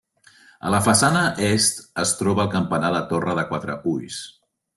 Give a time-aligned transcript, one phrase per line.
[0.69, 4.21] A la façana est es troba el campanar de torre de quatre ulls.